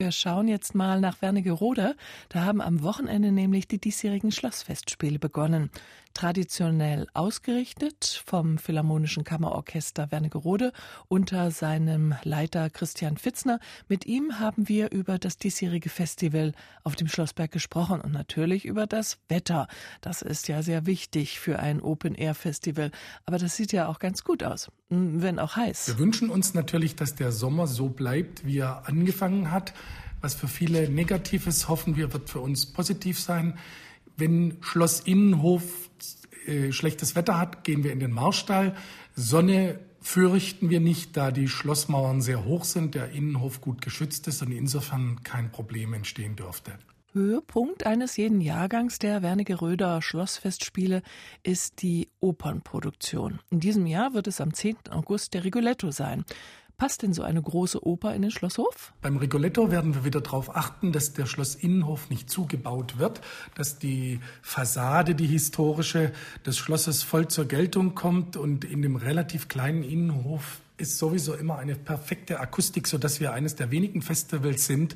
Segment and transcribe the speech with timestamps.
[0.00, 1.96] Wir schauen jetzt mal nach Wernigerode.
[2.28, 5.72] Da haben am Wochenende nämlich die diesjährigen Schlossfestspiele begonnen.
[6.14, 10.72] Traditionell ausgerichtet vom Philharmonischen Kammerorchester Wernigerode
[11.08, 13.58] unter seinem Leiter Christian Fitzner.
[13.88, 16.52] Mit ihm haben wir über das diesjährige Festival
[16.84, 19.66] auf dem Schlossberg gesprochen und natürlich über das Wetter.
[20.00, 22.92] Das ist ja sehr wichtig für ein Open-Air-Festival.
[23.26, 25.88] Aber das sieht ja auch ganz gut aus, wenn auch heiß.
[25.88, 29.74] Wir wünschen uns natürlich, dass der Sommer so bleibt, wie er angefangen hat.
[30.20, 33.58] Was für viele negativ ist, hoffen wir, wird für uns positiv sein.
[34.16, 35.90] Wenn Schloss Innenhof
[36.46, 38.74] äh, schlechtes Wetter hat, gehen wir in den Marstall.
[39.14, 44.42] Sonne fürchten wir nicht, da die Schlossmauern sehr hoch sind, der Innenhof gut geschützt ist
[44.42, 46.78] und insofern kein Problem entstehen dürfte.
[47.12, 51.02] Höhepunkt eines jeden Jahrgangs der Wernigeröder Schlossfestspiele
[51.42, 53.40] ist die Opernproduktion.
[53.50, 54.76] In diesem Jahr wird es am 10.
[54.90, 56.24] August der Rigoletto sein.
[56.78, 58.92] Passt denn so eine große Oper in den Schlosshof?
[59.02, 63.20] Beim Rigoletto werden wir wieder darauf achten, dass der Schlossinnenhof nicht zugebaut wird,
[63.56, 66.12] dass die Fassade, die historische
[66.46, 71.58] des Schlosses voll zur Geltung kommt und in dem relativ kleinen Innenhof ist sowieso immer
[71.58, 74.94] eine perfekte Akustik, so dass wir eines der wenigen Festivals sind,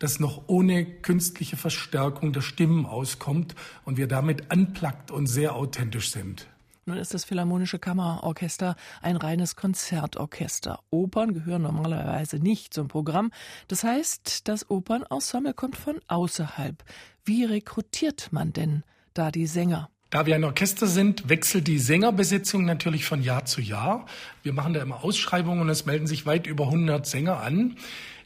[0.00, 3.54] das noch ohne künstliche Verstärkung der Stimmen auskommt
[3.86, 6.46] und wir damit anplagt und sehr authentisch sind.
[6.84, 10.80] Nun ist das Philharmonische Kammerorchester ein reines Konzertorchester.
[10.90, 13.30] Opern gehören normalerweise nicht zum Programm.
[13.68, 16.82] Das heißt, das Opernensemble kommt von außerhalb.
[17.24, 18.82] Wie rekrutiert man denn
[19.14, 19.90] da die Sänger?
[20.10, 24.04] Da wir ein Orchester sind, wechselt die Sängerbesetzung natürlich von Jahr zu Jahr.
[24.42, 27.76] Wir machen da immer Ausschreibungen und es melden sich weit über 100 Sänger an.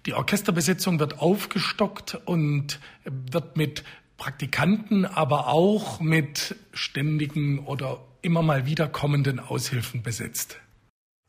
[0.06, 3.84] Die Orchesterbesetzung wird aufgestockt und wird mit
[4.16, 10.58] Praktikanten, aber auch mit ständigen oder immer mal wieder kommenden Aushilfen besetzt.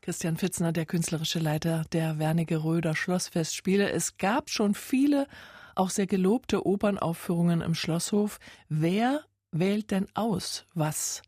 [0.02, 3.88] Christian Fitzner, der künstlerische Leiter der Wernigeröder Schlossfestspiele.
[3.90, 5.28] Es gab schon viele,
[5.76, 8.40] auch sehr gelobte Opernaufführungen im Schlosshof.
[8.68, 11.22] Wer wählt denn aus, was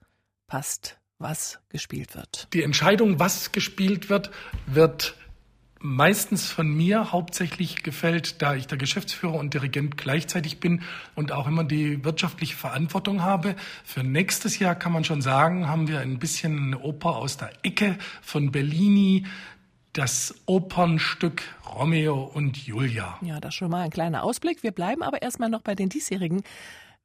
[0.48, 2.48] passt, was gespielt wird?
[2.52, 4.32] Die Entscheidung, was gespielt wird,
[4.66, 5.14] wird
[5.80, 10.82] meistens von mir hauptsächlich gefällt, da ich der Geschäftsführer und Dirigent gleichzeitig bin
[11.14, 13.56] und auch immer die wirtschaftliche Verantwortung habe.
[13.84, 17.50] Für nächstes Jahr kann man schon sagen, haben wir ein bisschen eine Oper aus der
[17.62, 19.26] Ecke von Bellini,
[19.94, 23.18] das Opernstück Romeo und Julia.
[23.22, 24.62] Ja, das schon mal ein kleiner Ausblick.
[24.62, 26.42] Wir bleiben aber erstmal noch bei den diesjährigen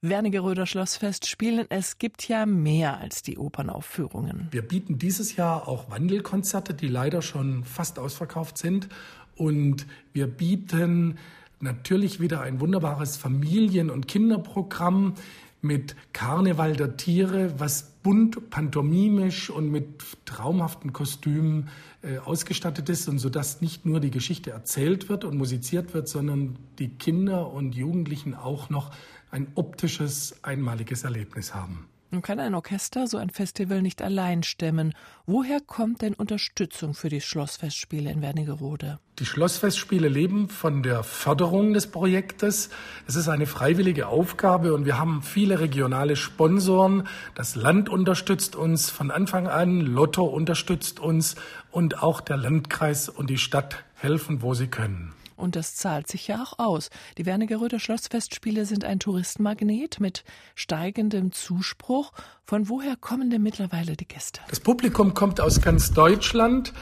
[0.02, 1.66] Wernigeröder Schlossfest spielen.
[1.70, 4.48] Es gibt ja mehr als die Opernaufführungen.
[4.52, 8.88] Wir bieten dieses Jahr auch Wandelkonzerte, die leider schon fast ausverkauft sind.
[9.36, 11.18] Und wir bieten
[11.60, 15.16] natürlich wieder ein wunderbares Familien- und Kinderprogramm
[15.62, 21.70] mit Karneval der Tiere, was bunt, pantomimisch und mit traumhaften Kostümen
[22.04, 26.56] äh, ausgestattet ist und sodass nicht nur die Geschichte erzählt wird und musiziert wird, sondern
[26.78, 28.92] die Kinder und Jugendlichen auch noch
[29.36, 31.90] ein optisches, einmaliges Erlebnis haben.
[32.12, 34.94] Nun kann ein Orchester so ein Festival nicht allein stemmen.
[35.26, 39.00] Woher kommt denn Unterstützung für die Schlossfestspiele in Wernigerode?
[39.20, 42.70] Die Schlossfestspiele leben von der Förderung des Projektes.
[43.08, 47.06] Es ist eine freiwillige Aufgabe und wir haben viele regionale Sponsoren.
[47.34, 51.36] Das Land unterstützt uns von Anfang an, Lotto unterstützt uns
[51.72, 55.12] und auch der Landkreis und die Stadt helfen, wo sie können.
[55.36, 56.90] Und das zahlt sich ja auch aus.
[57.18, 60.24] Die Wernigeröder Schlossfestspiele sind ein Touristenmagnet mit
[60.56, 62.12] steigendem Zuspruch.
[62.46, 64.42] Von woher kommen denn mittlerweile die Gäste?
[64.50, 66.74] Das Publikum kommt aus ganz Deutschland.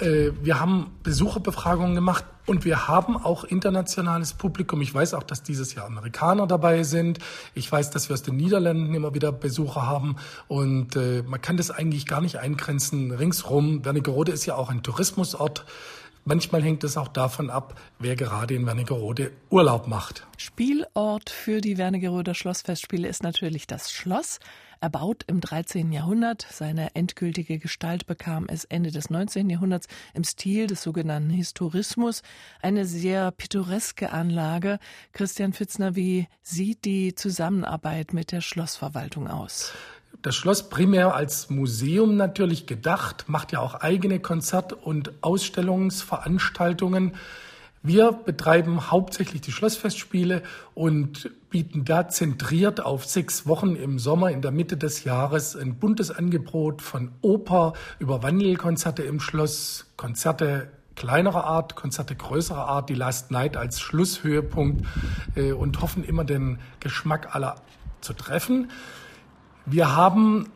[0.00, 4.80] Äh, wir haben Besucherbefragungen gemacht und wir haben auch internationales Publikum.
[4.80, 7.18] Ich weiß auch, dass dieses Jahr Amerikaner dabei sind.
[7.54, 10.16] Ich weiß, dass wir aus den Niederlanden immer wieder Besucher haben.
[10.48, 13.12] Und äh, man kann das eigentlich gar nicht eingrenzen.
[13.12, 15.64] Ringsrum, Wernigerode ist ja auch ein Tourismusort.
[16.24, 20.26] Manchmal hängt es auch davon ab, wer gerade in Wernigerode Urlaub macht.
[20.36, 24.38] Spielort für die Wernigeroder Schlossfestspiele ist natürlich das Schloss.
[24.82, 25.92] Erbaut im 13.
[25.92, 29.50] Jahrhundert, seine endgültige Gestalt bekam es Ende des 19.
[29.50, 32.22] Jahrhunderts im Stil des sogenannten Historismus.
[32.62, 34.78] Eine sehr pittoreske Anlage.
[35.12, 39.74] Christian Fitzner, wie sieht die Zusammenarbeit mit der Schlossverwaltung aus?
[40.22, 47.14] Das Schloss primär als Museum natürlich gedacht, macht ja auch eigene Konzert- und Ausstellungsveranstaltungen.
[47.82, 50.42] Wir betreiben hauptsächlich die Schlossfestspiele
[50.74, 55.76] und bieten da zentriert auf sechs Wochen im Sommer in der Mitte des Jahres ein
[55.76, 62.94] buntes Angebot von Oper über Wandelkonzerte im Schloss, Konzerte kleinerer Art, Konzerte größerer Art, die
[62.94, 64.84] Last Night als Schlusshöhepunkt
[65.34, 67.56] äh, und hoffen immer den Geschmack aller
[68.02, 68.70] zu treffen.
[69.66, 70.48] Wir haben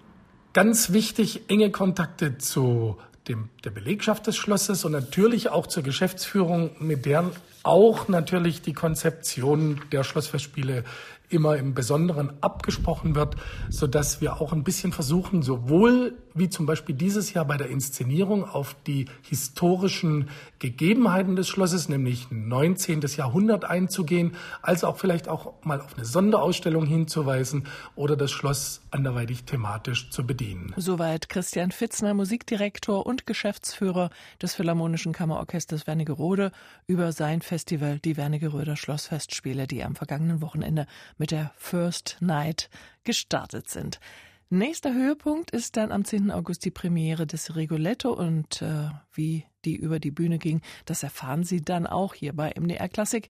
[0.52, 2.96] ganz wichtig enge Kontakte zu
[3.28, 7.30] dem, der Belegschaft des Schlosses und natürlich auch zur Geschäftsführung, mit deren
[7.64, 10.84] auch natürlich die Konzeption der Schlossfestspiele
[11.30, 13.36] immer im Besonderen abgesprochen wird,
[13.68, 17.68] so dass wir auch ein bisschen versuchen, sowohl wie zum Beispiel dieses Jahr bei der
[17.68, 20.28] Inszenierung auf die historischen
[20.58, 23.00] Gegebenheiten des Schlosses, nämlich 19.
[23.16, 29.44] Jahrhundert einzugehen, als auch vielleicht auch mal auf eine Sonderausstellung hinzuweisen oder das Schloss anderweitig
[29.44, 30.74] thematisch zu bedienen.
[30.76, 34.10] Soweit Christian Fitzner, Musikdirektor und Geschäftsführer
[34.42, 36.50] des Philharmonischen Kammerorchesters Wernigerode
[36.86, 42.68] über sein Festival, die Wernigeröder Schlossfestspiele, die am vergangenen Wochenende mit der First Night
[43.04, 44.00] gestartet sind.
[44.50, 46.32] Nächster Höhepunkt ist dann am 10.
[46.32, 51.44] August die Premiere des Rigoletto und äh, wie die über die Bühne ging, das erfahren
[51.44, 53.22] Sie dann auch hier bei MDR Klassik.